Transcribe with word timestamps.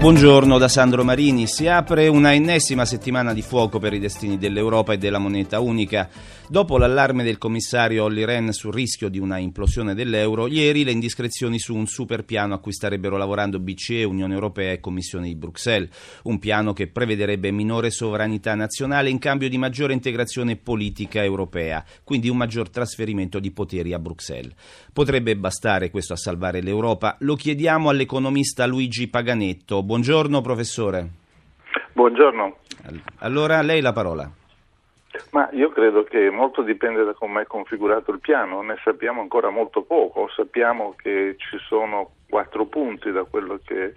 Buongiorno 0.00 0.56
da 0.56 0.68
Sandro 0.68 1.04
Marini. 1.04 1.46
Si 1.46 1.66
apre 1.66 2.08
una 2.08 2.32
ennesima 2.32 2.86
settimana 2.86 3.34
di 3.34 3.42
fuoco 3.42 3.78
per 3.78 3.92
i 3.92 3.98
destini 3.98 4.38
dell'Europa 4.38 4.94
e 4.94 4.96
della 4.96 5.18
moneta 5.18 5.60
unica. 5.60 6.08
Dopo 6.48 6.78
l'allarme 6.78 7.22
del 7.22 7.36
commissario 7.36 8.04
Olli 8.04 8.24
Rehn 8.24 8.50
sul 8.50 8.72
rischio 8.72 9.10
di 9.10 9.18
una 9.18 9.36
implosione 9.36 9.94
dell'euro, 9.94 10.46
ieri 10.46 10.84
le 10.84 10.90
indiscrezioni 10.92 11.58
su 11.58 11.74
un 11.74 11.86
super 11.86 12.24
piano 12.24 12.54
a 12.54 12.60
cui 12.60 12.72
starebbero 12.72 13.18
lavorando 13.18 13.60
BCE, 13.60 14.04
Unione 14.04 14.32
Europea 14.32 14.72
e 14.72 14.80
Commissione 14.80 15.26
di 15.26 15.36
Bruxelles. 15.36 15.90
Un 16.24 16.38
piano 16.38 16.72
che 16.72 16.88
prevederebbe 16.88 17.50
minore 17.50 17.90
sovranità 17.90 18.54
nazionale 18.54 19.10
in 19.10 19.18
cambio 19.18 19.50
di 19.50 19.58
maggiore 19.58 19.92
integrazione 19.92 20.56
politica 20.56 21.22
europea, 21.22 21.84
quindi 22.04 22.30
un 22.30 22.38
maggior 22.38 22.70
trasferimento 22.70 23.38
di 23.38 23.50
poteri 23.50 23.92
a 23.92 23.98
Bruxelles. 23.98 24.54
Potrebbe 24.94 25.36
bastare 25.36 25.90
questo 25.90 26.14
a 26.14 26.16
salvare 26.16 26.62
l'Europa? 26.62 27.16
Lo 27.20 27.36
chiediamo 27.36 27.90
all'economista 27.90 28.64
Luigi 28.64 29.06
Paganetto 29.06 29.88
Buongiorno 29.90 30.40
professore. 30.40 31.04
Buongiorno. 31.94 32.58
Allora 33.18 33.58
a 33.58 33.62
lei 33.62 33.80
la 33.80 33.92
parola. 33.92 34.30
Ma 35.32 35.48
io 35.50 35.70
credo 35.70 36.04
che 36.04 36.30
molto 36.30 36.62
dipende 36.62 37.02
da 37.02 37.12
come 37.12 37.42
è 37.42 37.46
configurato 37.46 38.12
il 38.12 38.20
piano, 38.20 38.62
ne 38.62 38.76
sappiamo 38.84 39.20
ancora 39.20 39.50
molto 39.50 39.82
poco, 39.82 40.28
sappiamo 40.28 40.94
che 40.96 41.34
ci 41.38 41.58
sono 41.66 42.12
quattro 42.28 42.66
punti 42.66 43.10
da 43.10 43.24
quello 43.24 43.58
che 43.64 43.82
eh, 43.82 43.94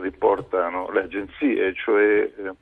riportano 0.00 0.92
le 0.92 1.02
agenzie, 1.02 1.74
cioè 1.74 2.04
eh, 2.04 2.52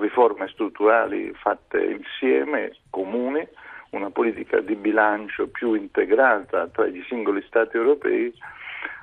riforme 0.00 0.48
strutturali 0.48 1.30
fatte 1.34 1.78
insieme, 1.78 2.74
comuni, 2.88 3.46
una 3.90 4.08
politica 4.08 4.60
di 4.60 4.76
bilancio 4.76 5.48
più 5.48 5.74
integrata 5.74 6.68
tra 6.68 6.86
i 6.86 7.04
singoli 7.06 7.44
Stati 7.46 7.76
europei 7.76 8.32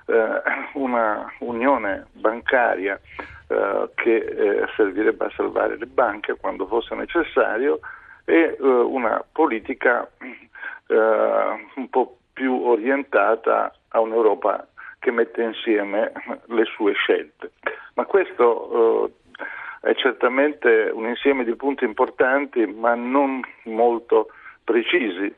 eh, 0.08 0.41
una 0.73 1.31
unione 1.39 2.08
bancaria 2.13 3.00
eh, 3.47 3.89
che 3.95 4.16
eh, 4.16 4.66
servirebbe 4.75 5.25
a 5.25 5.31
salvare 5.36 5.77
le 5.77 5.86
banche 5.86 6.36
quando 6.36 6.66
fosse 6.67 6.95
necessario 6.95 7.80
e 8.25 8.58
eh, 8.59 8.63
una 8.63 9.23
politica 9.31 10.09
eh, 10.88 10.95
un 11.75 11.89
po' 11.89 12.17
più 12.33 12.53
orientata 12.53 13.73
a 13.89 14.00
un'Europa 14.00 14.67
che 15.00 15.11
mette 15.11 15.41
insieme 15.44 16.11
le 16.47 16.66
sue 16.66 16.94
scelte. 16.94 17.52
Ma 17.94 18.05
questo 18.05 19.11
è 19.81 19.94
certamente 19.95 20.89
un 20.94 21.08
insieme 21.08 21.44
di 21.44 21.55
punti 21.55 21.83
importanti 21.83 22.66
ma 22.66 22.94
non 22.95 23.41
molto 23.63 24.28
precisi 24.63 25.33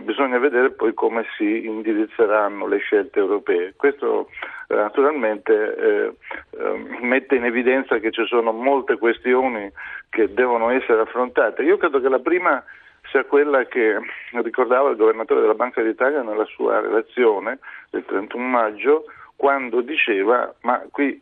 bisogna 0.00 0.38
vedere 0.38 0.70
poi 0.70 0.94
come 0.94 1.24
si 1.36 1.66
indirizzeranno 1.66 2.66
le 2.66 2.78
scelte 2.78 3.18
europee. 3.18 3.74
Questo 3.76 4.28
eh, 4.68 4.74
naturalmente 4.74 5.76
eh, 5.76 6.12
eh, 6.58 6.98
mette 7.00 7.36
in 7.36 7.44
evidenza 7.44 7.98
che 7.98 8.10
ci 8.10 8.24
sono 8.26 8.52
molte 8.52 8.96
questioni 8.96 9.70
che 10.08 10.32
devono 10.32 10.70
essere 10.70 11.02
affrontate. 11.02 11.62
Io 11.62 11.76
credo 11.76 12.00
che 12.00 12.08
la 12.08 12.20
prima 12.20 12.62
sia 13.10 13.24
quella 13.24 13.64
che 13.66 13.98
ricordava 14.42 14.90
il 14.90 14.96
governatore 14.96 15.40
della 15.40 15.54
Banca 15.54 15.82
d'Italia 15.82 16.22
nella 16.22 16.46
sua 16.46 16.80
relazione 16.80 17.58
del 17.90 18.04
31 18.04 18.44
maggio 18.44 19.04
quando 19.36 19.80
diceva 19.80 20.52
ma 20.62 20.82
qui 20.90 21.20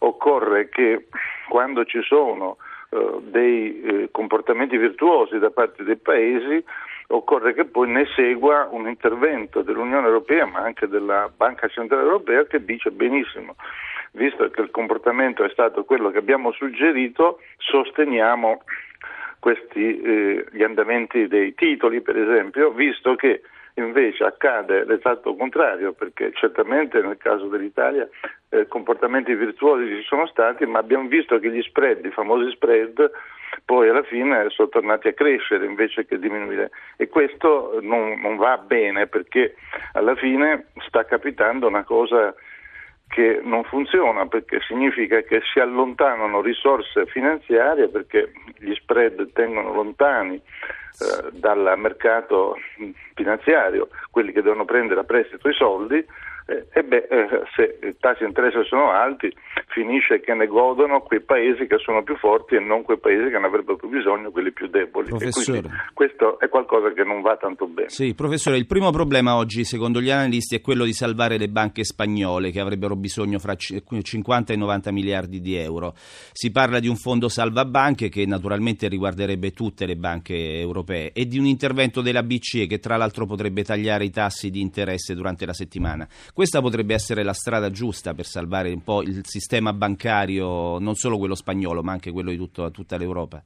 occorre 0.00 0.68
che 0.68 1.06
quando 1.48 1.84
ci 1.84 2.00
sono 2.02 2.58
eh, 2.90 3.16
dei 3.22 3.80
eh, 3.80 4.08
comportamenti 4.12 4.76
virtuosi 4.76 5.38
da 5.38 5.50
parte 5.50 5.82
dei 5.82 5.96
paesi 5.96 6.62
occorre 7.08 7.54
che 7.54 7.64
poi 7.64 7.88
ne 7.88 8.06
segua 8.14 8.68
un 8.70 8.88
intervento 8.88 9.62
dell'Unione 9.62 10.06
Europea 10.06 10.46
ma 10.46 10.60
anche 10.60 10.88
della 10.88 11.30
Banca 11.34 11.68
Centrale 11.68 12.02
Europea 12.02 12.44
che 12.44 12.64
dice 12.64 12.90
benissimo, 12.90 13.56
visto 14.12 14.48
che 14.50 14.60
il 14.60 14.70
comportamento 14.70 15.44
è 15.44 15.50
stato 15.50 15.84
quello 15.84 16.10
che 16.10 16.18
abbiamo 16.18 16.52
suggerito, 16.52 17.40
sosteniamo 17.58 18.62
questi, 19.38 20.00
eh, 20.00 20.46
gli 20.52 20.62
andamenti 20.62 21.28
dei 21.28 21.54
titoli 21.54 22.00
per 22.00 22.16
esempio, 22.16 22.70
visto 22.70 23.14
che 23.14 23.42
invece 23.74 24.24
accade 24.24 24.84
l'esatto 24.84 25.34
contrario, 25.34 25.92
perché 25.92 26.32
certamente 26.34 27.00
nel 27.00 27.16
caso 27.16 27.46
dell'Italia 27.46 28.08
eh, 28.50 28.66
comportamenti 28.68 29.34
virtuosi 29.34 29.96
ci 29.96 30.02
sono 30.06 30.26
stati, 30.26 30.64
ma 30.64 30.78
abbiamo 30.78 31.08
visto 31.08 31.38
che 31.38 31.50
gli 31.50 31.62
spread, 31.62 32.04
i 32.04 32.10
famosi 32.10 32.50
spread, 32.52 33.10
poi 33.64 33.88
alla 33.88 34.02
fine 34.02 34.48
sono 34.50 34.68
tornati 34.68 35.08
a 35.08 35.14
crescere 35.14 35.64
invece 35.64 36.04
che 36.04 36.18
diminuire. 36.18 36.70
E 36.96 37.08
questo 37.08 37.78
non, 37.80 38.20
non 38.20 38.36
va 38.36 38.58
bene 38.58 39.06
perché 39.06 39.54
alla 39.92 40.14
fine 40.16 40.66
sta 40.86 41.04
capitando 41.04 41.66
una 41.66 41.84
cosa 41.84 42.34
che 43.08 43.40
non 43.42 43.64
funziona 43.64 44.26
perché 44.26 44.60
significa 44.66 45.20
che 45.22 45.40
si 45.52 45.60
allontanano 45.60 46.40
risorse 46.40 47.06
finanziarie 47.06 47.88
perché 47.88 48.32
gli 48.58 48.74
spread 48.74 49.32
tengono 49.32 49.72
lontani 49.72 50.36
eh, 50.36 51.30
dal 51.32 51.74
mercato 51.76 52.56
finanziario 53.14 53.88
quelli 54.10 54.32
che 54.32 54.42
devono 54.42 54.64
prendere 54.64 55.00
a 55.00 55.04
prestito 55.04 55.48
i 55.48 55.54
soldi 55.54 56.04
eh, 56.46 56.66
e 56.72 56.82
beh, 56.82 57.06
eh, 57.08 57.28
se 57.56 57.78
i 57.88 57.96
tassi 57.98 58.20
di 58.20 58.26
interesse 58.26 58.64
sono 58.64 58.90
alti, 58.90 59.32
finisce 59.68 60.20
che 60.20 60.34
ne 60.34 60.46
godono 60.46 61.00
quei 61.00 61.22
paesi 61.22 61.66
che 61.66 61.78
sono 61.78 62.02
più 62.02 62.16
forti 62.16 62.56
e 62.56 62.60
non 62.60 62.82
quei 62.82 62.98
paesi 62.98 63.30
che 63.30 63.38
ne 63.38 63.46
avrebbero 63.46 63.76
più 63.76 63.88
bisogno, 63.88 64.30
quelli 64.30 64.52
più 64.52 64.68
deboli. 64.68 65.10
questo 65.94 66.38
è 66.38 66.48
qualcosa 66.48 66.92
che 66.92 67.02
non 67.02 67.22
va 67.22 67.36
tanto 67.36 67.66
bene. 67.66 67.88
Sì, 67.88 68.14
professore, 68.14 68.58
il 68.58 68.66
primo 68.66 68.90
problema 68.90 69.36
oggi, 69.36 69.64
secondo 69.64 70.02
gli 70.02 70.10
analisti, 70.10 70.56
è 70.56 70.60
quello 70.60 70.84
di 70.84 70.92
salvare 70.92 71.38
le 71.38 71.48
banche 71.48 71.82
spagnole 71.82 72.50
che 72.50 72.60
avrebbero 72.60 72.94
bisogno 72.94 73.38
fra 73.38 73.54
50 73.56 74.52
e 74.52 74.56
90 74.56 74.92
miliardi 74.92 75.40
di 75.40 75.56
euro. 75.56 75.94
Si 75.96 76.50
parla 76.50 76.78
di 76.78 76.88
un 76.88 76.96
fondo 76.96 77.30
salva 77.30 77.64
banche 77.64 78.10
che 78.10 78.26
naturalmente 78.26 78.88
riguarderebbe 78.88 79.52
tutte 79.52 79.86
le 79.86 79.96
banche 79.96 80.58
europee 80.58 81.12
e 81.12 81.24
di 81.24 81.38
un 81.38 81.46
intervento 81.46 82.02
della 82.02 82.22
BCE 82.22 82.66
che 82.66 82.80
tra 82.80 82.98
l'altro 82.98 83.24
potrebbe 83.24 83.64
tagliare 83.64 84.04
i 84.04 84.10
tassi 84.10 84.50
di 84.50 84.60
interesse 84.60 85.14
durante 85.14 85.46
la 85.46 85.54
settimana. 85.54 86.06
Questa 86.34 86.60
potrebbe 86.60 86.94
essere 86.94 87.22
la 87.22 87.32
strada 87.32 87.70
giusta 87.70 88.12
per 88.12 88.24
salvare 88.24 88.72
un 88.72 88.82
po' 88.82 89.02
il 89.02 89.20
sistema 89.22 89.72
bancario, 89.72 90.80
non 90.80 90.94
solo 90.94 91.16
quello 91.16 91.36
spagnolo, 91.36 91.80
ma 91.80 91.92
anche 91.92 92.10
quello 92.10 92.30
di 92.30 92.36
tutto, 92.36 92.72
tutta 92.72 92.96
l'Europa. 92.96 93.40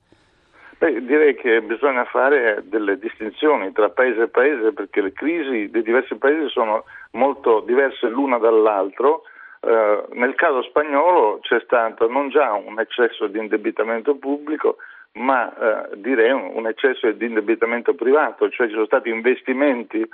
Beh, 0.78 1.04
direi 1.04 1.34
che 1.34 1.60
bisogna 1.60 2.06
fare 2.06 2.64
delle 2.64 2.98
distinzioni 2.98 3.72
tra 3.72 3.90
paese 3.90 4.22
e 4.22 4.28
paese 4.28 4.72
perché 4.72 5.02
le 5.02 5.12
crisi 5.12 5.68
dei 5.68 5.82
diversi 5.82 6.14
paesi 6.14 6.48
sono 6.48 6.84
molto 7.10 7.60
diverse 7.60 8.08
l'una 8.08 8.38
dall'altro. 8.38 9.24
Eh, 9.60 10.04
nel 10.12 10.34
caso 10.34 10.62
spagnolo 10.62 11.40
c'è 11.42 11.60
stato 11.64 12.08
non 12.08 12.30
già 12.30 12.54
un 12.54 12.80
eccesso 12.80 13.26
di 13.26 13.38
indebitamento 13.38 14.14
pubblico, 14.14 14.78
ma 15.18 15.52
eh, 15.90 15.96
direi 15.96 16.30
un, 16.30 16.52
un, 16.54 16.66
eccesso 16.66 17.10
di 17.10 17.26
indebitamento 17.26 17.94
privato, 17.94 18.48
cioè 18.50 18.66
ci 18.66 18.72
sono 18.72 18.86
stati 18.86 19.08
investimenti 19.08 20.08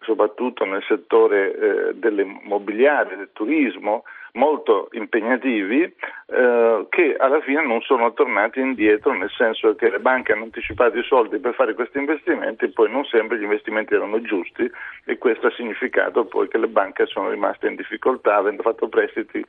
soprattutto 0.00 0.64
nel 0.64 0.82
settore 0.86 1.52
eh, 1.52 1.94
dell'immobiliare, 1.94 3.16
del 3.16 3.30
turismo, 3.32 4.04
molto 4.32 4.88
impegnativi 4.92 5.82
eh, 5.82 6.86
che 6.88 7.16
alla 7.18 7.40
fine 7.40 7.66
non 7.66 7.80
sono 7.80 8.12
tornati 8.12 8.60
indietro, 8.60 9.12
nel 9.12 9.30
senso 9.30 9.74
che 9.74 9.90
le 9.90 9.98
banche 9.98 10.32
hanno 10.32 10.44
anticipato 10.44 10.98
i 10.98 11.04
soldi 11.04 11.38
per 11.38 11.54
fare 11.54 11.74
questi 11.74 11.98
investimenti, 11.98 12.68
poi 12.68 12.90
non 12.90 13.04
sempre 13.04 13.38
gli 13.38 13.42
investimenti 13.42 13.94
erano 13.94 14.20
giusti 14.22 14.70
e 15.04 15.18
questo 15.18 15.48
ha 15.48 15.52
significato 15.52 16.24
poi 16.26 16.48
che 16.48 16.58
le 16.58 16.68
banche 16.68 17.06
sono 17.06 17.30
rimaste 17.30 17.66
in 17.66 17.76
difficoltà 17.76 18.36
avendo 18.36 18.62
fatto 18.62 18.88
prestiti, 18.88 19.44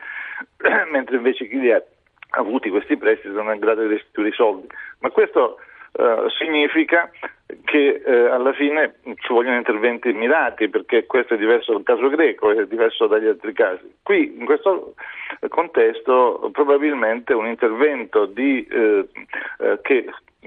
mentre 0.91 1.17
invece 1.17 1.47
chi 1.47 1.59
li 1.59 1.71
ha 1.71 1.83
avuti 2.37 2.69
questi 2.69 2.97
prestiti 2.97 3.33
non 3.33 3.49
è 3.49 3.53
in 3.53 3.59
grado 3.59 3.81
di 3.81 3.87
restituire 3.87 4.29
i 4.29 4.33
soldi. 4.33 4.67
Ma 4.99 5.09
questo 5.09 5.57
eh, 5.93 6.25
significa 6.37 7.09
che 7.63 8.01
eh, 8.05 8.29
alla 8.29 8.53
fine 8.53 8.95
ci 9.03 9.33
vogliono 9.33 9.57
interventi 9.57 10.11
mirati 10.11 10.69
perché 10.69 11.05
questo 11.05 11.33
è 11.33 11.37
diverso 11.37 11.73
dal 11.73 11.83
caso 11.83 12.09
greco, 12.09 12.51
è 12.51 12.65
diverso 12.67 13.07
dagli 13.07 13.27
altri 13.27 13.53
casi. 13.53 13.95
Qui 14.03 14.35
in 14.37 14.45
questo 14.45 14.93
contesto 15.47 16.49
probabilmente 16.51 17.33
un 17.33 17.47
intervento 17.47 18.25
di, 18.25 18.65
eh, 18.69 19.07
eh 19.59 19.79
che 19.81 20.05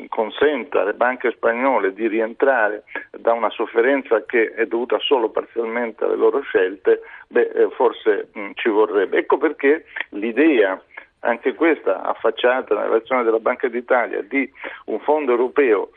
consenta 0.08 0.82
alle 0.82 0.94
banche 0.94 1.32
spagnole 1.32 1.92
di 1.92 2.06
rientrare 2.06 2.84
da 3.10 3.32
una 3.32 3.50
sofferenza 3.50 4.24
che 4.24 4.54
è 4.54 4.66
dovuta 4.66 4.98
solo 5.00 5.30
parzialmente 5.30 6.04
alle 6.04 6.16
loro 6.16 6.40
scelte, 6.40 7.00
beh, 7.28 7.50
eh, 7.54 7.68
forse 7.70 8.28
mh, 8.32 8.50
ci 8.54 8.68
vorrebbe. 8.68 9.18
Ecco 9.18 9.36
perché 9.36 9.84
l'idea 10.10 10.80
anche 11.20 11.54
questa 11.54 12.02
affacciata 12.02 12.74
nella 12.74 12.86
relazione 12.86 13.24
della 13.24 13.38
Banca 13.38 13.68
d'Italia 13.68 14.22
di 14.22 14.50
un 14.86 15.00
fondo 15.00 15.32
europeo 15.32 15.90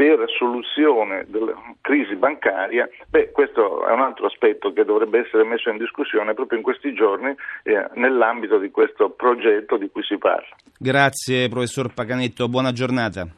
per 0.00 0.24
soluzione 0.38 1.26
della 1.28 1.52
crisi 1.82 2.14
bancaria, 2.16 2.88
beh, 3.10 3.32
questo 3.32 3.86
è 3.86 3.92
un 3.92 4.00
altro 4.00 4.26
aspetto 4.26 4.72
che 4.72 4.86
dovrebbe 4.86 5.18
essere 5.18 5.44
messo 5.44 5.68
in 5.68 5.76
discussione 5.76 6.32
proprio 6.32 6.56
in 6.56 6.64
questi 6.64 6.94
giorni 6.94 7.34
eh, 7.64 7.86
nell'ambito 7.96 8.58
di 8.58 8.70
questo 8.70 9.10
progetto 9.10 9.76
di 9.76 9.90
cui 9.90 10.02
si 10.02 10.16
parla. 10.16 10.56
Grazie 10.78 11.50
professor 11.50 11.92
Paganetto, 11.92 12.48
buona 12.48 12.72
giornata. 12.72 13.28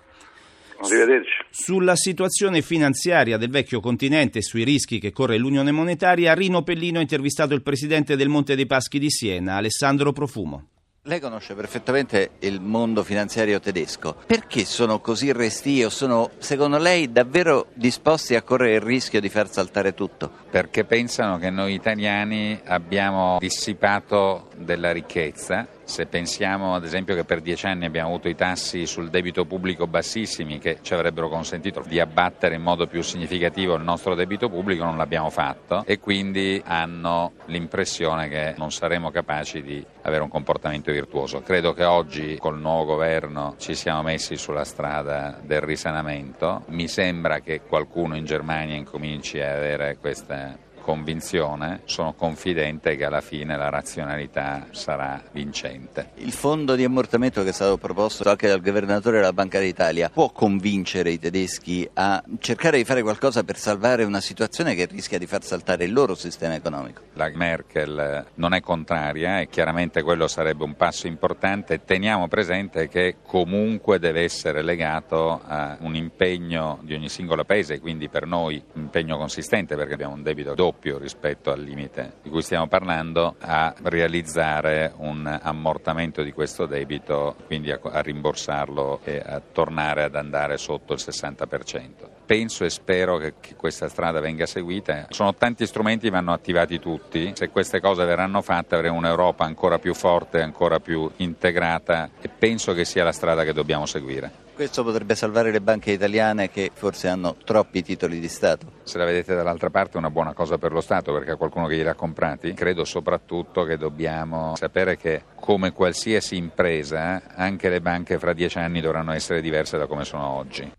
Arrivederci. 0.84 1.44
Sulla 1.50 1.96
situazione 1.96 2.62
finanziaria 2.62 3.38
del 3.38 3.50
vecchio 3.50 3.80
continente 3.80 4.38
e 4.38 4.42
sui 4.42 4.62
rischi 4.62 5.00
che 5.00 5.10
corre 5.10 5.38
l'Unione 5.38 5.72
Monetaria, 5.72 6.32
Rino 6.32 6.62
Pellino 6.62 6.98
ha 6.98 7.02
intervistato 7.02 7.54
il 7.54 7.62
presidente 7.62 8.14
del 8.14 8.28
Monte 8.28 8.54
dei 8.54 8.66
Paschi 8.66 9.00
di 9.00 9.10
Siena, 9.10 9.56
Alessandro 9.56 10.12
Profumo. 10.12 10.71
Lei 11.04 11.18
conosce 11.18 11.54
perfettamente 11.54 12.30
il 12.42 12.60
mondo 12.60 13.02
finanziario 13.02 13.58
tedesco. 13.58 14.14
Perché 14.24 14.64
sono 14.64 15.00
così 15.00 15.32
restii 15.32 15.82
o 15.82 15.88
sono, 15.88 16.30
secondo 16.38 16.78
lei, 16.78 17.10
davvero 17.10 17.66
disposti 17.74 18.36
a 18.36 18.42
correre 18.42 18.74
il 18.74 18.82
rischio 18.82 19.20
di 19.20 19.28
far 19.28 19.50
saltare 19.50 19.94
tutto? 19.94 20.30
Perché 20.48 20.84
pensano 20.84 21.38
che 21.38 21.50
noi 21.50 21.74
italiani 21.74 22.60
abbiamo 22.66 23.38
dissipato 23.40 24.50
della 24.56 24.92
ricchezza 24.92 25.66
se 25.92 26.06
pensiamo 26.06 26.74
ad 26.74 26.84
esempio 26.84 27.14
che 27.14 27.24
per 27.24 27.42
dieci 27.42 27.66
anni 27.66 27.84
abbiamo 27.84 28.08
avuto 28.08 28.26
i 28.26 28.34
tassi 28.34 28.86
sul 28.86 29.10
debito 29.10 29.44
pubblico 29.44 29.86
bassissimi 29.86 30.58
che 30.58 30.78
ci 30.80 30.94
avrebbero 30.94 31.28
consentito 31.28 31.82
di 31.86 32.00
abbattere 32.00 32.54
in 32.54 32.62
modo 32.62 32.86
più 32.86 33.02
significativo 33.02 33.74
il 33.74 33.82
nostro 33.82 34.14
debito 34.14 34.48
pubblico, 34.48 34.84
non 34.84 34.96
l'abbiamo 34.96 35.28
fatto 35.28 35.84
e 35.84 36.00
quindi 36.00 36.62
hanno 36.64 37.32
l'impressione 37.44 38.30
che 38.30 38.54
non 38.56 38.72
saremo 38.72 39.10
capaci 39.10 39.60
di 39.60 39.84
avere 40.00 40.22
un 40.22 40.30
comportamento 40.30 40.90
virtuoso. 40.90 41.42
Credo 41.42 41.74
che 41.74 41.84
oggi 41.84 42.38
col 42.38 42.58
nuovo 42.58 42.86
governo 42.86 43.56
ci 43.58 43.74
siamo 43.74 44.00
messi 44.00 44.38
sulla 44.38 44.64
strada 44.64 45.38
del 45.42 45.60
risanamento. 45.60 46.62
Mi 46.68 46.88
sembra 46.88 47.40
che 47.40 47.60
qualcuno 47.60 48.16
in 48.16 48.24
Germania 48.24 48.76
incominci 48.76 49.40
a 49.40 49.52
avere 49.52 49.98
questa 49.98 50.70
convinzione, 50.82 51.80
sono 51.84 52.12
confidente 52.12 52.96
che 52.96 53.04
alla 53.04 53.20
fine 53.20 53.56
la 53.56 53.70
razionalità 53.70 54.66
sarà 54.72 55.22
vincente. 55.32 56.10
Il 56.16 56.32
fondo 56.32 56.74
di 56.74 56.84
ammortamento 56.84 57.42
che 57.42 57.50
è 57.50 57.52
stato 57.52 57.78
proposto 57.78 58.28
anche 58.28 58.48
dal 58.48 58.60
governatore 58.60 59.18
della 59.18 59.32
Banca 59.32 59.60
d'Italia 59.60 60.10
può 60.10 60.30
convincere 60.30 61.10
i 61.10 61.18
tedeschi 61.18 61.88
a 61.94 62.22
cercare 62.40 62.76
di 62.76 62.84
fare 62.84 63.02
qualcosa 63.02 63.44
per 63.44 63.56
salvare 63.56 64.04
una 64.04 64.20
situazione 64.20 64.74
che 64.74 64.86
rischia 64.90 65.18
di 65.18 65.26
far 65.26 65.44
saltare 65.44 65.84
il 65.84 65.92
loro 65.92 66.14
sistema 66.14 66.54
economico? 66.54 67.02
La 67.14 67.30
Merkel 67.32 68.26
non 68.34 68.52
è 68.52 68.60
contraria 68.60 69.40
e 69.40 69.48
chiaramente 69.48 70.02
quello 70.02 70.26
sarebbe 70.26 70.64
un 70.64 70.74
passo 70.74 71.06
importante. 71.06 71.84
Teniamo 71.84 72.28
presente 72.28 72.88
che 72.88 73.16
comunque 73.24 73.98
deve 73.98 74.22
essere 74.22 74.62
legato 74.62 75.40
a 75.46 75.76
un 75.80 75.94
impegno 75.94 76.78
di 76.82 76.94
ogni 76.94 77.08
singolo 77.08 77.44
paese, 77.44 77.80
quindi 77.80 78.08
per 78.08 78.26
noi 78.26 78.62
un 78.74 78.82
impegno 78.82 79.16
consistente 79.16 79.76
perché 79.76 79.94
abbiamo 79.94 80.14
un 80.14 80.22
debito 80.22 80.54
doppio 80.54 80.71
doppio 80.72 80.98
rispetto 80.98 81.50
al 81.50 81.60
limite 81.60 82.14
di 82.22 82.30
cui 82.30 82.40
stiamo 82.40 82.66
parlando 82.66 83.36
a 83.40 83.74
realizzare 83.82 84.92
un 84.96 85.26
ammortamento 85.40 86.22
di 86.22 86.32
questo 86.32 86.64
debito, 86.64 87.36
quindi 87.46 87.70
a, 87.70 87.78
a 87.82 88.00
rimborsarlo 88.00 89.00
e 89.04 89.22
a 89.24 89.40
tornare 89.40 90.02
ad 90.04 90.16
andare 90.16 90.56
sotto 90.56 90.94
il 90.94 91.00
60%. 91.04 91.90
Penso 92.24 92.64
e 92.64 92.70
spero 92.70 93.18
che, 93.18 93.34
che 93.38 93.54
questa 93.54 93.88
strada 93.88 94.20
venga 94.20 94.46
seguita. 94.46 95.06
Sono 95.10 95.34
tanti 95.34 95.66
strumenti 95.66 96.08
vanno 96.08 96.32
attivati 96.32 96.78
tutti. 96.78 97.32
Se 97.34 97.50
queste 97.50 97.80
cose 97.80 98.04
verranno 98.06 98.40
fatte 98.40 98.74
avremo 98.74 98.96
un'Europa 98.96 99.44
ancora 99.44 99.78
più 99.78 99.92
forte, 99.92 100.40
ancora 100.40 100.80
più 100.80 101.10
integrata 101.16 102.10
e 102.20 102.28
penso 102.28 102.72
che 102.72 102.86
sia 102.86 103.04
la 103.04 103.12
strada 103.12 103.44
che 103.44 103.52
dobbiamo 103.52 103.84
seguire. 103.84 104.41
Questo 104.54 104.84
potrebbe 104.84 105.14
salvare 105.14 105.50
le 105.50 105.60
banche 105.60 105.92
italiane 105.92 106.50
che 106.50 106.70
forse 106.72 107.08
hanno 107.08 107.36
troppi 107.42 107.82
titoli 107.82 108.20
di 108.20 108.28
Stato. 108.28 108.66
Se 108.82 108.98
la 108.98 109.04
vedete 109.04 109.34
dall'altra 109.34 109.70
parte 109.70 109.94
è 109.94 109.96
una 109.96 110.10
buona 110.10 110.34
cosa 110.34 110.58
per 110.58 110.72
lo 110.72 110.80
Stato 110.80 111.12
perché 111.12 111.32
ha 111.32 111.36
qualcuno 111.36 111.66
che 111.66 111.76
glieli 111.76 111.88
ha 111.88 111.94
comprati. 111.94 112.52
Credo 112.52 112.84
soprattutto 112.84 113.64
che 113.64 113.78
dobbiamo 113.78 114.54
sapere 114.56 114.96
che 114.96 115.22
come 115.34 115.72
qualsiasi 115.72 116.36
impresa 116.36 117.22
anche 117.34 117.68
le 117.70 117.80
banche 117.80 118.18
fra 118.18 118.32
dieci 118.34 118.58
anni 118.58 118.80
dovranno 118.80 119.12
essere 119.12 119.40
diverse 119.40 119.78
da 119.78 119.86
come 119.86 120.04
sono 120.04 120.28
oggi. 120.28 120.70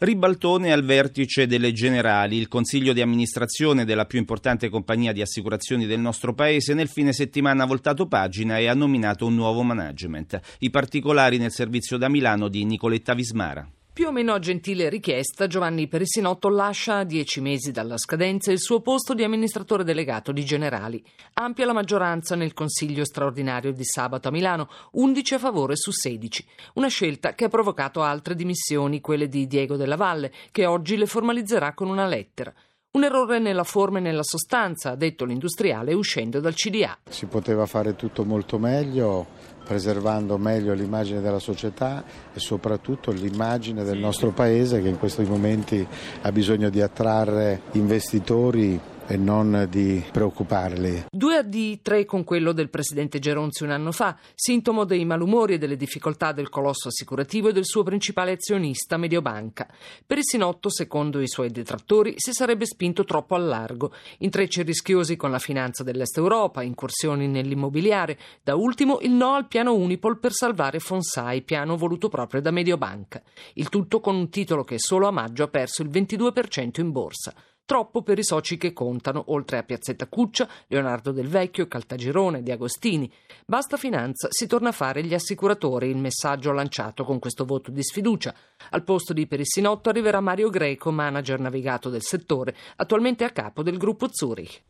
Ribaltone 0.00 0.70
al 0.70 0.84
vertice 0.84 1.48
delle 1.48 1.72
Generali, 1.72 2.36
il 2.36 2.46
consiglio 2.46 2.92
di 2.92 3.00
amministrazione 3.00 3.84
della 3.84 4.04
più 4.04 4.20
importante 4.20 4.68
compagnia 4.68 5.10
di 5.10 5.22
assicurazioni 5.22 5.86
del 5.86 5.98
nostro 5.98 6.34
paese 6.34 6.72
nel 6.72 6.86
fine 6.86 7.12
settimana 7.12 7.64
ha 7.64 7.66
voltato 7.66 8.06
pagina 8.06 8.58
e 8.58 8.68
ha 8.68 8.74
nominato 8.74 9.26
un 9.26 9.34
nuovo 9.34 9.64
management. 9.64 10.40
I 10.60 10.70
particolari 10.70 11.38
nel 11.38 11.50
servizio 11.50 11.96
da 11.96 12.08
Milano 12.08 12.46
di 12.46 12.64
Nicoletta 12.64 13.12
Vismara. 13.12 13.68
Più 13.98 14.06
o 14.06 14.12
meno 14.12 14.32
a 14.32 14.38
gentile 14.38 14.88
richiesta, 14.88 15.48
Giovanni 15.48 15.88
Perissinotto 15.88 16.48
lascia 16.48 16.98
a 16.98 17.04
dieci 17.04 17.40
mesi 17.40 17.72
dalla 17.72 17.98
scadenza 17.98 18.52
il 18.52 18.60
suo 18.60 18.80
posto 18.80 19.12
di 19.12 19.24
amministratore 19.24 19.82
delegato 19.82 20.30
di 20.30 20.44
Generali. 20.44 21.04
Ampia 21.32 21.66
la 21.66 21.72
maggioranza 21.72 22.36
nel 22.36 22.54
Consiglio 22.54 23.04
straordinario 23.04 23.72
di 23.72 23.84
sabato 23.84 24.28
a 24.28 24.30
Milano, 24.30 24.68
11 24.92 25.34
a 25.34 25.38
favore 25.40 25.74
su 25.74 25.90
16. 25.90 26.46
Una 26.74 26.86
scelta 26.86 27.34
che 27.34 27.46
ha 27.46 27.48
provocato 27.48 28.00
altre 28.00 28.36
dimissioni, 28.36 29.00
quelle 29.00 29.26
di 29.26 29.48
Diego 29.48 29.74
Della 29.74 29.96
Valle, 29.96 30.30
che 30.52 30.64
oggi 30.64 30.96
le 30.96 31.06
formalizzerà 31.06 31.74
con 31.74 31.88
una 31.88 32.06
lettera. 32.06 32.54
Un 32.90 33.02
errore 33.02 33.40
nella 33.40 33.64
forma 33.64 33.98
e 33.98 34.00
nella 34.00 34.22
sostanza, 34.22 34.92
ha 34.92 34.96
detto 34.96 35.24
l'industriale 35.24 35.92
uscendo 35.92 36.38
dal 36.38 36.54
CDA. 36.54 36.98
Si 37.08 37.26
poteva 37.26 37.66
fare 37.66 37.96
tutto 37.96 38.24
molto 38.24 38.58
meglio, 38.58 39.26
preservando 39.68 40.38
meglio 40.38 40.72
l'immagine 40.72 41.20
della 41.20 41.38
società 41.38 42.02
e 42.32 42.40
soprattutto 42.40 43.10
l'immagine 43.10 43.84
del 43.84 43.98
nostro 43.98 44.30
paese 44.30 44.80
che 44.80 44.88
in 44.88 44.98
questi 44.98 45.24
momenti 45.24 45.86
ha 46.22 46.32
bisogno 46.32 46.70
di 46.70 46.80
attrarre 46.80 47.60
investitori 47.72 48.80
e 49.08 49.16
non 49.16 49.66
di 49.70 50.04
preoccuparli. 50.12 51.06
Due 51.10 51.48
di 51.48 51.80
tre 51.80 52.04
con 52.04 52.24
quello 52.24 52.52
del 52.52 52.68
presidente 52.68 53.18
Geronzi 53.18 53.64
un 53.64 53.70
anno 53.70 53.90
fa, 53.90 54.18
sintomo 54.34 54.84
dei 54.84 55.04
malumori 55.06 55.54
e 55.54 55.58
delle 55.58 55.76
difficoltà 55.76 56.32
del 56.32 56.50
colosso 56.50 56.88
assicurativo 56.88 57.48
e 57.48 57.52
del 57.52 57.64
suo 57.64 57.82
principale 57.82 58.32
azionista 58.32 58.98
Mediobanca. 58.98 59.66
Per 60.06 60.18
il 60.18 60.24
Sinotto, 60.24 60.70
secondo 60.70 61.20
i 61.20 61.28
suoi 61.28 61.50
detrattori, 61.50 62.14
si 62.16 62.32
sarebbe 62.32 62.66
spinto 62.66 63.04
troppo 63.04 63.34
a 63.34 63.38
largo, 63.38 63.92
intrecci 64.18 64.62
rischiosi 64.62 65.16
con 65.16 65.30
la 65.30 65.38
finanza 65.38 65.82
dell'Est 65.82 66.18
Europa, 66.18 66.62
incursioni 66.62 67.26
nell'immobiliare, 67.26 68.18
da 68.42 68.54
ultimo 68.54 68.98
il 69.00 69.12
no 69.12 69.34
al 69.34 69.48
piano 69.48 69.74
Unipol 69.74 70.18
per 70.18 70.32
salvare 70.32 70.80
Fonsai, 70.80 71.40
piano 71.42 71.76
voluto 71.76 72.08
proprio 72.08 72.42
da 72.42 72.50
Mediobanca. 72.50 73.22
Il 73.54 73.70
tutto 73.70 74.00
con 74.00 74.14
un 74.14 74.28
titolo 74.28 74.64
che 74.64 74.78
solo 74.78 75.06
a 75.06 75.10
maggio 75.10 75.44
ha 75.44 75.48
perso 75.48 75.80
il 75.80 75.88
22% 75.88 76.80
in 76.80 76.92
borsa. 76.92 77.32
Troppo 77.68 78.00
per 78.00 78.18
i 78.18 78.24
soci 78.24 78.56
che 78.56 78.72
contano, 78.72 79.24
oltre 79.26 79.58
a 79.58 79.62
Piazzetta 79.62 80.06
Cuccia, 80.06 80.48
Leonardo 80.68 81.12
Del 81.12 81.28
Vecchio, 81.28 81.68
Caltagirone, 81.68 82.42
Di 82.42 82.50
Agostini. 82.50 83.12
Basta 83.44 83.76
finanza, 83.76 84.28
si 84.30 84.46
torna 84.46 84.70
a 84.70 84.72
fare 84.72 85.04
gli 85.04 85.12
assicuratori, 85.12 85.90
il 85.90 85.98
messaggio 85.98 86.52
lanciato 86.52 87.04
con 87.04 87.18
questo 87.18 87.44
voto 87.44 87.70
di 87.70 87.82
sfiducia. 87.82 88.34
Al 88.70 88.84
posto 88.84 89.12
di 89.12 89.26
Perissinotto 89.26 89.90
arriverà 89.90 90.20
Mario 90.20 90.48
Greco, 90.48 90.90
manager 90.90 91.40
navigato 91.40 91.90
del 91.90 92.00
settore, 92.00 92.56
attualmente 92.76 93.24
a 93.24 93.30
capo 93.32 93.62
del 93.62 93.76
gruppo 93.76 94.08
Zurich. 94.10 94.62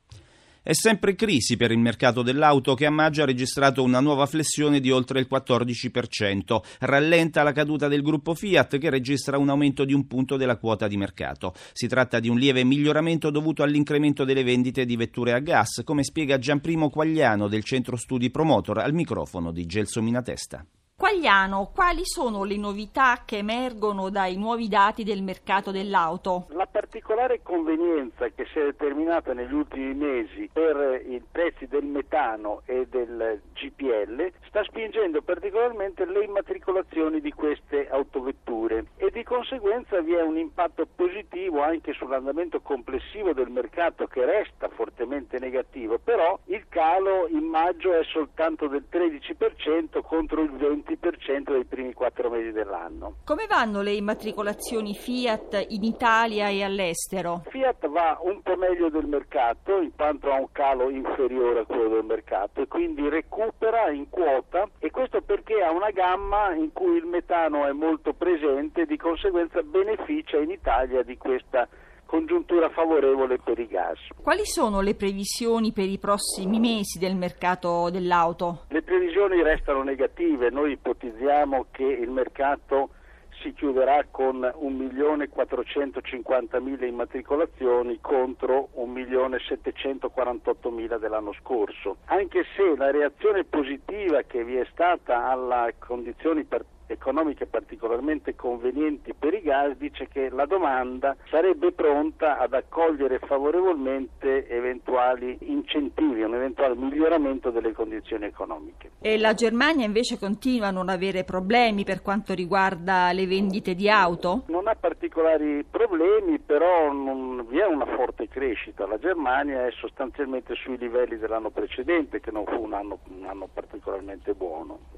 È 0.68 0.74
sempre 0.74 1.14
crisi 1.14 1.56
per 1.56 1.70
il 1.70 1.78
mercato 1.78 2.20
dell'auto 2.20 2.74
che 2.74 2.84
a 2.84 2.90
maggio 2.90 3.22
ha 3.22 3.24
registrato 3.24 3.82
una 3.82 4.00
nuova 4.00 4.26
flessione 4.26 4.80
di 4.80 4.90
oltre 4.90 5.18
il 5.18 5.26
14%. 5.26 6.60
Rallenta 6.80 7.42
la 7.42 7.52
caduta 7.52 7.88
del 7.88 8.02
gruppo 8.02 8.34
Fiat 8.34 8.76
che 8.76 8.90
registra 8.90 9.38
un 9.38 9.48
aumento 9.48 9.86
di 9.86 9.94
un 9.94 10.06
punto 10.06 10.36
della 10.36 10.58
quota 10.58 10.86
di 10.86 10.98
mercato. 10.98 11.54
Si 11.72 11.88
tratta 11.88 12.20
di 12.20 12.28
un 12.28 12.36
lieve 12.36 12.64
miglioramento 12.64 13.30
dovuto 13.30 13.62
all'incremento 13.62 14.26
delle 14.26 14.44
vendite 14.44 14.84
di 14.84 14.96
vetture 14.96 15.32
a 15.32 15.38
gas, 15.38 15.80
come 15.84 16.04
spiega 16.04 16.36
Gianprimo 16.36 16.90
Quagliano 16.90 17.48
del 17.48 17.64
centro 17.64 17.96
studi 17.96 18.28
Promotor 18.28 18.80
al 18.80 18.92
microfono 18.92 19.52
di 19.52 19.64
Gelso 19.64 20.02
Minatesta. 20.02 20.66
Quagliano, 20.98 21.70
quali 21.72 22.02
sono 22.02 22.42
le 22.42 22.56
novità 22.56 23.22
che 23.24 23.36
emergono 23.36 24.10
dai 24.10 24.36
nuovi 24.36 24.66
dati 24.66 25.04
del 25.04 25.22
mercato 25.22 25.70
dell'auto? 25.70 26.48
La 26.50 26.66
particolare 26.78 27.42
convenienza 27.42 28.28
che 28.28 28.46
si 28.52 28.60
è 28.60 28.62
determinata 28.62 29.32
negli 29.32 29.52
ultimi 29.52 29.94
mesi 29.94 30.48
per 30.52 31.02
i 31.04 31.20
prezzi 31.28 31.66
del 31.66 31.84
metano 31.84 32.62
e 32.66 32.86
del 32.88 33.40
GPL 33.52 34.30
sta 34.46 34.62
spingendo 34.62 35.20
particolarmente 35.22 36.04
le 36.04 36.22
immatricolazioni 36.22 37.20
di 37.20 37.32
queste 37.32 37.88
autovetture 37.88 38.84
e 38.96 39.10
di 39.10 39.24
conseguenza 39.24 40.00
vi 40.00 40.14
è 40.14 40.22
un 40.22 40.38
impatto 40.38 40.86
positivo 40.94 41.62
anche 41.62 41.92
sull'andamento 41.94 42.60
complessivo 42.60 43.32
del 43.32 43.50
mercato 43.50 44.06
che 44.06 44.24
resta 44.24 44.68
fortemente 44.68 45.40
negativo, 45.40 45.98
però 45.98 46.38
il 46.44 46.64
calo 46.68 47.26
in 47.26 47.44
maggio 47.44 47.92
è 47.92 48.04
soltanto 48.04 48.68
del 48.68 48.84
13% 48.88 50.00
contro 50.02 50.42
il 50.42 50.52
20% 50.52 50.98
20% 50.98 51.52
dei 51.52 51.64
primi 51.64 51.92
quattro 51.92 52.30
mesi 52.30 52.52
dell'anno. 52.52 53.16
Come 53.24 53.46
vanno 53.46 53.82
le 53.82 53.92
immatricolazioni 53.92 54.94
Fiat 54.94 55.66
in 55.68 55.84
Italia 55.84 56.48
e 56.48 56.62
all'estero? 56.68 57.42
Fiat 57.48 57.88
va 57.88 58.18
un 58.22 58.40
po' 58.42 58.56
meglio 58.56 58.88
del 58.88 59.06
mercato 59.06 59.80
in 59.80 59.92
quanto 59.94 60.30
ha 60.30 60.38
un 60.38 60.52
calo 60.52 60.88
inferiore 60.90 61.60
a 61.60 61.64
quello 61.64 61.88
del 61.88 62.04
mercato 62.04 62.62
e 62.62 62.68
quindi 62.68 63.08
recupera 63.08 63.90
in 63.90 64.08
quota 64.08 64.68
e 64.78 64.90
questo 64.90 65.20
perché 65.22 65.62
ha 65.62 65.72
una 65.72 65.90
gamma 65.90 66.54
in 66.54 66.72
cui 66.72 66.96
il 66.96 67.06
metano 67.06 67.66
è 67.66 67.72
molto 67.72 68.12
presente 68.12 68.82
e 68.82 68.86
di 68.86 68.96
conseguenza 68.96 69.62
beneficia 69.62 70.38
in 70.38 70.50
Italia 70.50 71.02
di 71.02 71.16
questa 71.16 71.68
congiuntura 72.08 72.70
favorevole 72.70 73.38
per 73.38 73.58
i 73.58 73.66
gas. 73.66 73.98
Quali 74.22 74.46
sono 74.46 74.80
le 74.80 74.94
previsioni 74.94 75.72
per 75.72 75.88
i 75.88 75.98
prossimi 75.98 76.58
mesi 76.58 76.98
del 76.98 77.14
mercato 77.14 77.90
dell'auto? 77.90 78.64
Le 78.68 78.80
previsioni 78.82 79.42
restano 79.42 79.82
negative, 79.82 80.48
noi 80.48 80.72
ipotizziamo 80.72 81.66
che 81.70 81.84
il 81.84 82.10
mercato 82.10 82.90
si 83.40 83.52
chiuderà 83.52 84.06
con 84.10 84.40
1.450.000 84.40 86.84
immatricolazioni 86.84 88.00
contro 88.00 88.70
1.748.000 88.76 90.98
dell'anno 90.98 91.32
scorso. 91.34 91.98
Anche 92.06 92.44
se 92.56 92.74
la 92.76 92.90
reazione 92.90 93.44
positiva 93.44 94.22
che 94.22 94.42
vi 94.44 94.56
è 94.56 94.66
stata 94.70 95.28
alle 95.28 95.74
condizioni 95.78 96.44
per 96.44 96.64
economiche 96.88 97.46
particolarmente 97.46 98.34
convenienti 98.34 99.14
per 99.14 99.34
i 99.34 99.42
gas, 99.42 99.76
dice 99.76 100.08
che 100.08 100.28
la 100.30 100.46
domanda 100.46 101.16
sarebbe 101.30 101.72
pronta 101.72 102.38
ad 102.38 102.54
accogliere 102.54 103.18
favorevolmente 103.18 104.48
eventuali 104.48 105.36
incentivi, 105.42 106.22
un 106.22 106.34
eventuale 106.34 106.74
miglioramento 106.74 107.50
delle 107.50 107.72
condizioni 107.72 108.24
economiche. 108.24 108.90
E 109.00 109.18
la 109.18 109.34
Germania 109.34 109.86
invece 109.86 110.18
continua 110.18 110.68
a 110.68 110.72
non 110.72 110.88
avere 110.88 111.24
problemi 111.24 111.84
per 111.84 112.02
quanto 112.02 112.34
riguarda 112.34 113.12
le 113.12 113.26
vendite 113.26 113.74
di 113.74 113.88
auto? 113.88 114.42
Non 114.46 114.66
ha 114.68 114.74
particolari 114.74 115.64
problemi, 115.68 116.38
però 116.38 116.92
non 116.92 117.46
vi 117.48 117.58
è 117.58 117.66
una 117.66 117.86
forte 117.86 118.28
crescita. 118.28 118.86
La 118.86 118.98
Germania 118.98 119.66
è 119.66 119.70
sostanzialmente 119.72 120.54
sui 120.54 120.76
livelli 120.78 121.18
dell'anno 121.18 121.50
precedente, 121.50 122.20
che 122.20 122.30
non 122.30 122.44
fu 122.44 122.62
un 122.62 122.72
anno, 122.72 122.98
un 123.08 123.24
anno 123.26 123.48
particolarmente 123.52 124.34
buono. 124.34 124.97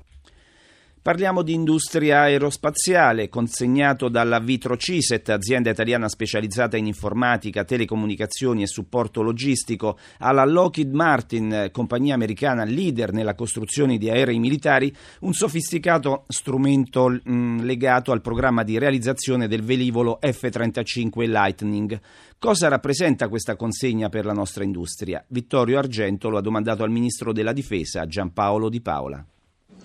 Parliamo 1.03 1.41
di 1.41 1.55
industria 1.55 2.21
aerospaziale, 2.21 3.31
consegnato 3.31 4.11
dalla 4.11 4.39
Vitrociset, 4.39 5.31
azienda 5.31 5.71
italiana 5.71 6.11
specializzata 6.11 6.77
in 6.77 6.85
informatica, 6.85 7.65
telecomunicazioni 7.65 8.61
e 8.61 8.67
supporto 8.67 9.23
logistico, 9.23 9.97
alla 10.19 10.45
Lockheed 10.45 10.93
Martin, 10.93 11.71
compagnia 11.73 12.13
americana 12.13 12.65
leader 12.65 13.15
nella 13.15 13.35
costruzione 13.35 13.97
di 13.97 14.11
aerei 14.11 14.39
militari, 14.39 14.95
un 15.21 15.33
sofisticato 15.33 16.25
strumento 16.29 17.09
mh, 17.09 17.63
legato 17.63 18.13
al 18.13 18.21
programma 18.21 18.63
di 18.63 18.77
realizzazione 18.77 19.49
del 19.49 19.63
velivolo 19.63 20.19
F-35 20.21 21.27
Lightning. 21.27 21.99
Cosa 22.39 22.69
rappresenta 22.69 23.29
questa 23.29 23.57
consegna 23.57 24.11
per 24.11 24.27
la 24.27 24.35
nostra 24.35 24.65
industria? 24.65 25.25
Vittorio 25.29 25.79
Argento 25.79 26.29
lo 26.29 26.37
ha 26.37 26.43
domandato 26.43 26.83
al 26.83 26.91
ministro 26.91 27.33
della 27.33 27.55
Difesa, 27.55 28.05
Giampaolo 28.05 28.69
Di 28.69 28.83
Paola. 28.83 29.25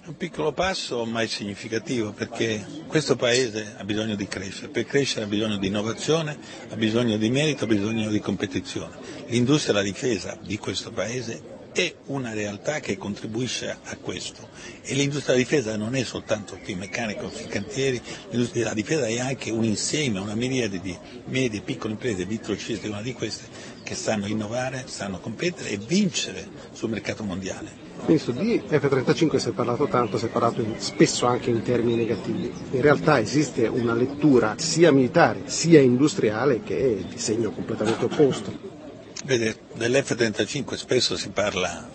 Un 0.03 0.17
piccolo 0.17 0.51
passo 0.51 1.03
ma 1.05 1.21
è 1.21 1.27
significativo 1.27 2.11
perché 2.11 2.63
questo 2.87 3.15
Paese 3.15 3.75
ha 3.77 3.83
bisogno 3.83 4.15
di 4.15 4.27
crescere, 4.27 4.67
per 4.67 4.85
crescere 4.85 5.25
ha 5.25 5.27
bisogno 5.27 5.57
di 5.57 5.67
innovazione, 5.67 6.37
ha 6.69 6.75
bisogno 6.75 7.17
di 7.17 7.29
merito, 7.29 7.63
ha 7.63 7.67
bisogno 7.67 8.09
di 8.09 8.19
competizione. 8.19 8.95
L'industria 9.27 9.73
della 9.73 9.85
difesa 9.85 10.37
di 10.41 10.57
questo 10.57 10.91
Paese 10.91 11.53
è 11.71 11.93
una 12.05 12.33
realtà 12.33 12.79
che 12.79 12.97
contribuisce 12.97 13.77
a 13.83 13.97
questo 13.97 14.47
e 14.81 14.93
l'industria 14.93 15.35
della 15.35 15.45
difesa 15.47 15.75
non 15.75 15.93
è 15.95 16.03
soltanto 16.03 16.57
qui 16.63 16.73
meccanico 16.75 17.29
sui 17.29 17.47
cantieri, 17.47 18.01
l'industria 18.29 18.63
della 18.63 18.75
difesa 18.75 19.07
è 19.07 19.19
anche 19.19 19.51
un 19.51 19.65
insieme, 19.65 20.19
una 20.19 20.35
miriade 20.35 20.79
di 20.79 20.97
medie 21.25 21.59
e 21.59 21.63
piccole 21.63 21.93
imprese, 21.93 22.25
Vitrocista 22.25 22.85
è 22.85 22.89
una 22.89 23.01
di 23.01 23.11
queste, 23.11 23.43
che 23.85 23.93
sanno 23.95 24.25
innovare, 24.25 24.85
sanno 24.87 25.19
competere 25.19 25.69
e 25.69 25.77
vincere 25.77 26.47
sul 26.71 26.89
mercato 26.89 27.23
mondiale. 27.23 27.83
Ministro, 28.07 28.33
di 28.33 28.59
F-35 28.67 29.37
si 29.37 29.49
è 29.49 29.51
parlato 29.51 29.87
tanto, 29.87 30.17
si 30.17 30.25
è 30.25 30.29
parlato 30.29 30.61
in, 30.61 30.73
spesso 30.79 31.27
anche 31.27 31.51
in 31.51 31.61
termini 31.61 31.95
negativi. 31.95 32.51
In 32.71 32.81
realtà 32.81 33.19
esiste 33.19 33.67
una 33.67 33.93
lettura 33.93 34.55
sia 34.57 34.91
militare 34.91 35.43
sia 35.45 35.79
industriale 35.79 36.61
che 36.63 36.77
è 36.77 37.03
di 37.03 37.17
segno 37.19 37.51
completamente 37.51 38.05
opposto. 38.05 38.73
Vede, 39.23 39.55
dell'F-35 39.75 40.73
spesso 40.75 41.15
si 41.15 41.29
parla 41.29 41.87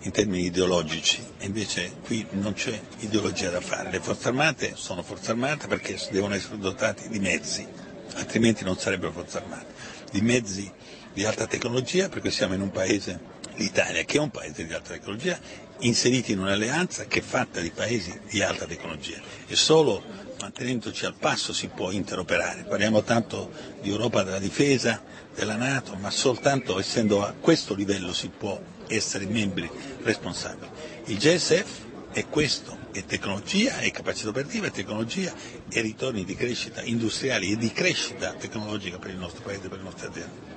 in 0.00 0.10
termini 0.12 0.46
ideologici 0.46 1.22
e 1.38 1.46
invece 1.46 1.92
qui 2.02 2.26
non 2.30 2.54
c'è 2.54 2.80
ideologia 3.00 3.50
da 3.50 3.60
fare. 3.60 3.90
Le 3.90 4.00
forze 4.00 4.28
armate 4.28 4.72
sono 4.74 5.02
forze 5.02 5.32
armate 5.32 5.66
perché 5.66 5.98
devono 6.10 6.34
essere 6.34 6.58
dotate 6.58 7.08
di 7.08 7.18
mezzi, 7.18 7.66
altrimenti 8.14 8.64
non 8.64 8.78
sarebbero 8.78 9.12
forze 9.12 9.38
armate, 9.38 9.66
di 10.12 10.20
mezzi 10.22 10.70
di 11.16 11.24
alta 11.24 11.46
tecnologia 11.46 12.10
perché 12.10 12.30
siamo 12.30 12.52
in 12.52 12.60
un 12.60 12.70
paese 12.70 13.18
l'Italia, 13.54 14.02
che 14.04 14.18
è 14.18 14.20
un 14.20 14.28
paese 14.28 14.66
di 14.66 14.74
alta 14.74 14.92
tecnologia, 14.92 15.38
inseriti 15.78 16.32
in 16.32 16.40
un'alleanza 16.40 17.06
che 17.06 17.20
è 17.20 17.22
fatta 17.22 17.60
di 17.62 17.70
paesi 17.70 18.20
di 18.28 18.42
alta 18.42 18.66
tecnologia 18.66 19.18
e 19.46 19.56
solo 19.56 20.02
mantenendoci 20.38 21.06
al 21.06 21.14
passo 21.14 21.54
si 21.54 21.68
può 21.68 21.90
interoperare. 21.90 22.64
Parliamo 22.64 23.02
tanto 23.02 23.50
di 23.80 23.88
Europa 23.88 24.24
della 24.24 24.38
difesa, 24.38 25.02
della 25.34 25.56
Nato, 25.56 25.96
ma 25.96 26.10
soltanto 26.10 26.78
essendo 26.78 27.24
a 27.24 27.32
questo 27.32 27.72
livello 27.74 28.12
si 28.12 28.28
può 28.28 28.60
essere 28.86 29.24
membri 29.24 29.70
responsabili. 30.02 30.68
Il 31.06 31.16
GSF 31.16 31.84
è 32.12 32.26
questo, 32.28 32.76
è 32.92 33.02
tecnologia, 33.06 33.78
è 33.78 33.90
capacità 33.90 34.28
operativa, 34.28 34.66
è 34.66 34.70
tecnologia 34.70 35.32
e 35.70 35.80
ritorni 35.80 36.26
di 36.26 36.34
crescita 36.34 36.82
industriali 36.82 37.52
e 37.52 37.56
di 37.56 37.72
crescita 37.72 38.34
tecnologica 38.34 38.98
per 38.98 39.12
il 39.12 39.16
nostro 39.16 39.42
paese, 39.42 39.68
per 39.68 39.78
le 39.78 39.84
nostre 39.84 40.08
aziende. 40.08 40.55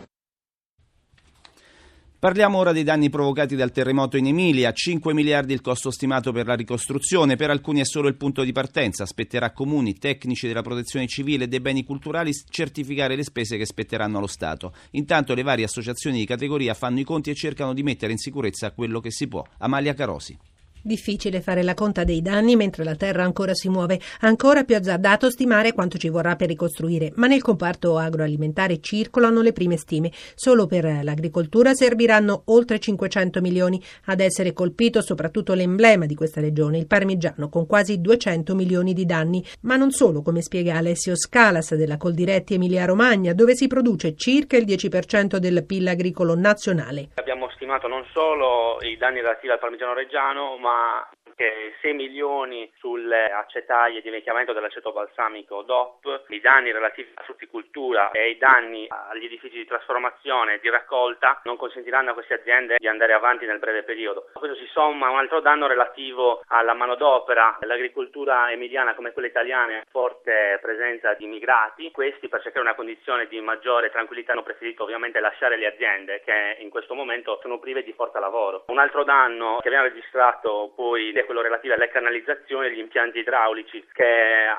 Parliamo 2.19 2.57
ora 2.57 2.73
dei 2.73 2.83
danni 2.83 3.09
provocati 3.09 3.55
dal 3.55 3.71
terremoto 3.71 4.17
in 4.17 4.27
Emilia, 4.27 4.73
5 4.73 5.13
miliardi 5.13 5.53
il 5.53 5.61
costo 5.61 5.89
stimato 5.89 6.33
per 6.33 6.47
la 6.47 6.53
ricostruzione, 6.53 7.38
per 7.38 7.49
alcuni 7.49 7.79
è 7.79 7.85
solo 7.85 8.09
il 8.09 8.17
punto 8.17 8.43
di 8.43 8.51
partenza, 8.51 9.05
spetterà 9.05 9.53
comuni, 9.53 9.97
tecnici 9.97 10.45
della 10.45 10.61
protezione 10.61 11.07
civile 11.07 11.45
e 11.45 11.47
dei 11.47 11.61
beni 11.61 11.85
culturali 11.85 12.33
certificare 12.49 13.15
le 13.15 13.23
spese 13.23 13.55
che 13.55 13.65
spetteranno 13.65 14.17
allo 14.17 14.27
Stato. 14.27 14.73
Intanto 14.91 15.33
le 15.33 15.43
varie 15.43 15.63
associazioni 15.63 16.17
di 16.17 16.25
categoria 16.25 16.73
fanno 16.73 16.99
i 16.99 17.05
conti 17.05 17.29
e 17.29 17.35
cercano 17.35 17.73
di 17.73 17.83
mettere 17.83 18.11
in 18.11 18.17
sicurezza 18.17 18.71
quello 18.71 18.99
che 18.99 19.11
si 19.11 19.29
può. 19.29 19.41
Amalia 19.59 19.93
Carosi. 19.93 20.38
Difficile 20.81 21.41
fare 21.41 21.62
la 21.62 21.74
conta 21.74 22.03
dei 22.03 22.21
danni 22.21 22.55
mentre 22.55 22.83
la 22.83 22.95
terra 22.95 23.24
ancora 23.24 23.53
si 23.53 23.67
muove, 23.67 24.00
ancora 24.21 24.63
più 24.63 24.75
azzardato 24.75 25.29
stimare 25.29 25.74
quanto 25.74 25.98
ci 25.98 26.07
vorrà 26.07 26.36
per 26.36 26.48
ricostruire, 26.48 27.12
ma 27.15 27.27
nel 27.27 27.41
comparto 27.41 27.98
agroalimentare 27.98 28.79
circolano 28.79 29.41
le 29.41 29.51
prime 29.51 29.75
stime. 29.75 30.12
Solo 30.36 30.67
per 30.67 31.01
l'agricoltura 31.03 31.74
serviranno 31.74 32.43
oltre 32.45 32.79
500 32.79 33.41
milioni, 33.41 33.81
ad 34.05 34.21
essere 34.21 34.53
colpito 34.53 35.01
soprattutto 35.01 35.53
l'emblema 35.53 36.05
di 36.05 36.15
questa 36.15 36.39
regione, 36.39 36.77
il 36.77 36.88
parmigiano, 36.88 37.50
con 37.50 37.65
quasi 37.65 38.00
200 38.00 38.55
milioni 38.55 38.93
di 38.93 39.05
danni. 39.05 39.43
Ma 39.62 39.75
non 39.75 39.91
solo, 39.91 40.21
come 40.21 40.41
spiega 40.41 40.77
Alessio 40.77 41.15
Scalas 41.15 41.75
della 41.75 41.98
Coldiretti 41.98 42.53
Emilia-Romagna, 42.53 43.33
dove 43.33 43.55
si 43.55 43.67
produce 43.67 44.15
circa 44.15 44.55
il 44.55 44.65
10% 44.65 45.38
del 45.38 45.65
PIL 45.65 45.88
agricolo 45.88 46.36
nazionale. 46.36 47.09
Abbiamo 47.15 47.48
stimato 47.69 47.88
non 47.88 48.03
solo 48.11 48.79
i 48.81 48.97
danni 48.97 49.21
relativi 49.21 49.53
al 49.53 49.59
parmigiano 49.59 49.93
reggiano, 49.93 50.57
ma 50.57 51.07
anche 51.39 51.75
6 51.79 51.93
milioni 51.93 52.69
sulle 52.77 53.31
acetaie 53.31 54.01
di 54.01 54.10
vecchiamento 54.10 54.51
dell'aceto 54.51 54.91
balsamico 54.91 55.62
DOP, 55.62 56.25
i 56.27 56.41
danni 56.41 56.74
relativi 56.74 57.10
alla 57.15 57.25
frutticoltura 57.25 58.12
e 58.12 58.31
i 58.31 58.38
danni 58.38 58.86
agli 58.89 59.24
edifici 59.24 59.55
di 59.55 59.65
trasformazione 59.65 60.55
e 60.55 60.60
di 60.60 60.69
raccolta 60.69 61.39
non 61.46 61.55
consentiranno 61.55 62.12
a 62.12 62.13
queste 62.13 62.34
aziende 62.34 62.75
di 62.77 62.88
andare 62.88 63.13
avanti 63.13 63.46
nel 63.46 63.60
breve 63.60 63.84
periodo. 63.84 64.27
A 64.34 64.39
questo 64.39 64.58
si 64.58 64.67
somma 64.74 65.10
un 65.10 65.17
altro 65.17 65.39
danno 65.39 65.67
relativo 65.67 66.43
alla 66.48 66.74
manodopera. 66.74 67.58
L'agricoltura 67.62 68.51
emiliana 68.51 68.93
come 68.93 69.13
quella 69.13 69.29
italiana 69.29 69.77
ha 69.77 69.84
forte 69.89 70.60
presenza 70.62 71.13
di 71.13 71.24
immigrati. 71.24 71.91
Questi 71.91 72.27
per 72.27 72.41
cercare 72.41 72.65
una 72.65 72.75
condizione 72.75 73.27
di 73.27 73.39
maggiore 73.39 73.91
tranquillità 73.91 74.34
hanno 74.34 74.43
preferito 74.43 74.84
ovviamente 74.84 75.22
lasciare 75.22 75.58
le 75.58 75.67
aziende 75.67 76.22
che 76.25 76.58
in 76.60 76.69
questo 76.69 76.96
momento 76.96 77.39
sono 77.41 77.60
prive 77.60 77.84
di 77.84 77.93
forza 77.93 78.19
lavoro. 78.19 78.65
Un 78.67 78.79
altro 78.79 79.05
danno 79.05 79.60
che 79.62 79.67
abbiamo 79.69 79.88
registrato 79.88 80.74
poi 80.75 81.12
è 81.12 81.28
quello 81.29 81.43
relativo 81.43 81.75
alle 81.75 81.89
canalizzazioni 81.89 82.65
e 82.65 82.69
agli 82.71 82.79
impianti 82.79 83.19
idraulici 83.19 83.86
che 83.93 84.03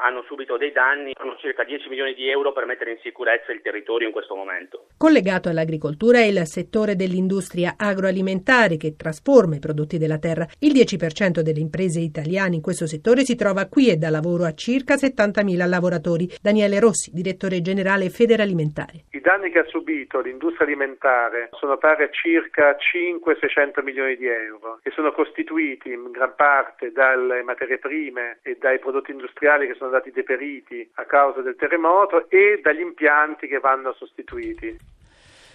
hanno 0.01 0.23
subito 0.23 0.57
dei 0.57 0.71
danni, 0.71 1.15
sono 1.19 1.35
circa 1.41 1.65
10 1.65 1.89
milioni 1.89 2.15
di 2.15 2.31
euro 2.31 2.53
per 2.53 2.65
mettere 2.65 2.93
in 2.93 2.99
sicurezza 3.03 3.51
il 3.51 3.61
territorio 3.61 4.07
in 4.07 4.13
questo 4.13 4.37
momento. 4.37 4.87
Collegato 4.97 5.49
all'agricoltura 5.49 6.19
è 6.19 6.27
il 6.27 6.47
settore 6.47 6.95
dell'industria 6.95 7.75
agroalimentare 7.77 8.77
che 8.77 8.95
trasforma 8.95 9.57
i 9.57 9.59
prodotti 9.59 9.99
della 9.99 10.19
terra. 10.19 10.47
Il 10.61 10.71
10% 10.71 11.41
delle 11.41 11.59
imprese 11.59 11.99
italiane 11.99 12.55
in 12.55 12.63
questo 12.63 12.87
settore 12.87 13.25
si 13.25 13.35
trova 13.35 13.67
qui 13.67 13.91
e 13.91 13.97
dà 13.97 14.09
lavoro 14.09 14.45
a 14.45 14.55
circa 14.55 14.95
70.000 14.95 15.67
lavoratori. 15.67 16.29
Daniele 16.41 16.79
Rossi, 16.79 17.11
direttore 17.13 17.63
generale 17.63 18.11
Federalimentare. 18.11 19.07
I 19.11 19.21
danni 19.21 19.51
che 19.51 19.59
ha 19.59 19.67
subito 19.67 20.21
l'industria 20.21 20.69
alimentare 20.69 21.49
sono 21.59 21.77
pari 21.79 22.05
a 22.05 22.11
circa 22.11 22.77
5-600 22.79 23.83
milioni 23.83 24.15
di 24.15 24.29
euro 24.29 24.79
e 24.85 24.93
sono 24.93 25.11
costituiti 25.11 25.91
in 25.91 26.13
gran 26.13 26.35
parte 26.37 26.59
dalle 26.93 27.43
materie 27.43 27.79
prime 27.79 28.39
e 28.43 28.57
dai 28.59 28.79
prodotti 28.79 29.11
industriali 29.11 29.67
che 29.67 29.75
sono 29.75 29.91
stati 29.91 30.11
deperiti 30.11 30.89
a 30.95 31.05
causa 31.05 31.41
del 31.41 31.57
terremoto 31.57 32.29
e 32.29 32.61
dagli 32.63 32.81
impianti 32.81 33.47
che 33.47 33.59
vanno 33.59 33.93
sostituiti. 33.93 34.99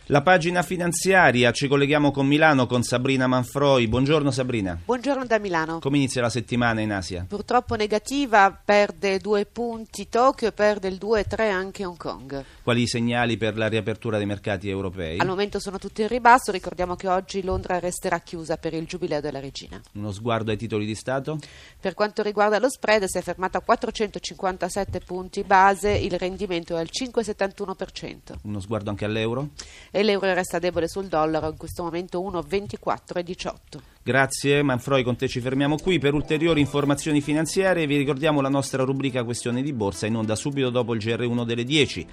La 0.09 0.21
pagina 0.21 0.61
finanziaria, 0.61 1.51
ci 1.51 1.67
colleghiamo 1.67 2.11
con 2.11 2.27
Milano 2.27 2.67
con 2.67 2.83
Sabrina 2.83 3.25
Manfroi. 3.25 3.87
Buongiorno 3.87 4.29
Sabrina. 4.29 4.79
Buongiorno 4.85 5.25
da 5.25 5.39
Milano. 5.39 5.79
Come 5.79 5.97
inizia 5.97 6.21
la 6.21 6.29
settimana 6.29 6.79
in 6.81 6.91
Asia? 6.91 7.25
Purtroppo 7.27 7.73
negativa, 7.73 8.55
perde 8.63 9.17
due 9.17 9.47
punti 9.47 10.07
Tokyo 10.07 10.49
e 10.49 10.51
perde 10.51 10.89
il 10.89 10.99
2-3 11.01 11.49
anche 11.49 11.85
Hong 11.85 11.97
Kong. 11.97 12.43
Quali 12.61 12.83
i 12.83 12.87
segnali 12.87 13.35
per 13.37 13.57
la 13.57 13.67
riapertura 13.67 14.17
dei 14.17 14.27
mercati 14.27 14.69
europei? 14.69 15.17
Al 15.17 15.25
momento 15.25 15.59
sono 15.59 15.79
tutti 15.79 16.03
in 16.03 16.07
ribasso, 16.07 16.51
ricordiamo 16.51 16.95
che 16.95 17.07
oggi 17.07 17.41
Londra 17.41 17.79
resterà 17.79 18.19
chiusa 18.19 18.57
per 18.57 18.75
il 18.75 18.85
giubileo 18.85 19.21
della 19.21 19.39
regina. 19.39 19.81
Uno 19.93 20.11
sguardo 20.11 20.51
ai 20.51 20.57
titoli 20.57 20.85
di 20.85 20.93
Stato? 20.93 21.39
Per 21.79 21.95
quanto 21.95 22.21
riguarda 22.21 22.59
lo 22.59 22.69
spread 22.69 23.05
si 23.05 23.17
è 23.17 23.21
fermato 23.23 23.57
a 23.57 23.61
457 23.61 24.99
punti 24.99 25.41
base, 25.41 25.89
il 25.89 26.15
rendimento 26.19 26.77
è 26.77 26.79
al 26.79 26.89
5,71%. 26.91 28.35
Uno 28.43 28.59
sguardo 28.59 28.91
anche 28.91 29.05
all'euro? 29.05 29.49
E 29.95 30.03
l'euro 30.03 30.33
resta 30.33 30.59
debole 30.59 30.89
sul 30.89 31.05
dollaro, 31.05 31.47
in 31.47 31.55
questo 31.55 31.81
momento 31.81 32.21
1,24,18. 32.21 33.53
Grazie 34.03 34.61
Manfroi, 34.61 35.03
con 35.03 35.15
te 35.15 35.29
ci 35.29 35.39
fermiamo 35.39 35.77
qui. 35.77 35.99
Per 35.99 36.13
ulteriori 36.13 36.59
informazioni 36.59 37.21
finanziarie 37.21 37.87
vi 37.87 37.95
ricordiamo 37.95 38.41
la 38.41 38.49
nostra 38.49 38.83
rubrica 38.83 39.23
Questione 39.23 39.61
di 39.61 39.71
Borsa 39.71 40.05
in 40.05 40.17
onda 40.17 40.35
subito 40.35 40.69
dopo 40.69 40.93
il 40.93 40.99
GR1 40.99 41.45
delle 41.45 41.63
10. 41.63 42.07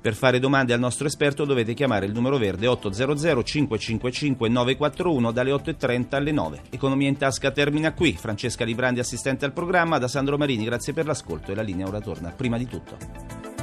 Per 0.00 0.14
fare 0.14 0.40
domande 0.40 0.72
al 0.72 0.80
nostro 0.80 1.06
esperto 1.06 1.44
dovete 1.44 1.72
chiamare 1.72 2.06
il 2.06 2.12
numero 2.12 2.36
verde 2.36 2.66
800 2.66 3.44
555 3.44 4.48
941 4.48 5.30
dalle 5.30 5.52
8.30 5.52 6.16
alle 6.16 6.32
9. 6.32 6.62
Economia 6.70 7.08
in 7.08 7.16
tasca 7.16 7.52
termina 7.52 7.92
qui. 7.92 8.12
Francesca 8.14 8.64
Librandi 8.64 8.98
assistente 8.98 9.44
al 9.44 9.52
programma, 9.52 9.98
da 9.98 10.08
Sandro 10.08 10.36
Marini 10.36 10.64
grazie 10.64 10.92
per 10.92 11.06
l'ascolto 11.06 11.52
e 11.52 11.54
la 11.54 11.62
linea 11.62 11.86
ora 11.86 12.00
torna 12.00 12.30
prima 12.30 12.58
di 12.58 12.66
tutto. 12.66 13.59